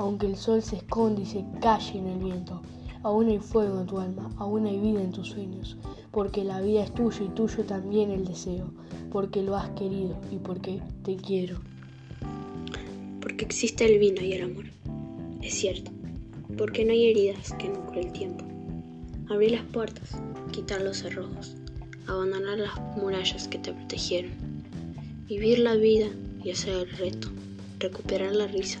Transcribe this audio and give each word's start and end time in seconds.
aunque 0.00 0.26
el 0.26 0.36
sol 0.36 0.62
se 0.62 0.76
esconde 0.76 1.22
y 1.22 1.26
se 1.26 1.44
calle 1.60 1.98
en 1.98 2.06
el 2.06 2.18
viento. 2.18 2.62
Aún 3.02 3.28
hay 3.28 3.38
fuego 3.38 3.80
en 3.80 3.86
tu 3.86 3.98
alma, 3.98 4.30
aún 4.38 4.64
hay 4.64 4.78
vida 4.78 5.02
en 5.02 5.12
tus 5.12 5.28
sueños, 5.28 5.76
porque 6.10 6.42
la 6.42 6.62
vida 6.62 6.84
es 6.84 6.94
tuya 6.94 7.22
y 7.22 7.28
tuyo 7.28 7.64
también 7.64 8.10
el 8.10 8.24
deseo, 8.24 8.72
porque 9.12 9.42
lo 9.42 9.56
has 9.56 9.68
querido 9.70 10.16
y 10.32 10.36
porque 10.36 10.80
te 11.04 11.16
quiero. 11.16 11.60
Porque 13.20 13.44
existe 13.44 13.84
el 13.84 13.98
vino 13.98 14.22
y 14.22 14.32
el 14.32 14.44
amor, 14.44 14.64
es 15.42 15.52
cierto, 15.52 15.90
porque 16.56 16.86
no 16.86 16.92
hay 16.92 17.10
heridas 17.10 17.52
que 17.58 17.68
no 17.68 17.84
cure 17.84 18.00
el 18.00 18.12
tiempo. 18.12 18.46
Abrir 19.28 19.50
las 19.50 19.64
puertas, 19.64 20.18
quitar 20.50 20.80
los 20.80 20.96
cerrojos, 20.96 21.56
abandonar 22.06 22.58
las 22.58 22.96
murallas 22.96 23.48
que 23.48 23.58
te 23.58 23.74
protegieron, 23.74 24.32
vivir 25.28 25.58
la 25.58 25.74
vida 25.74 26.06
y 26.42 26.52
hacer 26.52 26.88
el 26.88 26.90
reto, 26.96 27.28
recuperar 27.78 28.34
la 28.34 28.46
risa, 28.46 28.80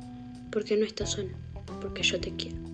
porque 0.51 0.77
no 0.77 0.85
estás 0.85 1.11
sola, 1.11 1.31
porque 1.81 2.03
yo 2.03 2.19
te 2.19 2.35
quiero. 2.35 2.70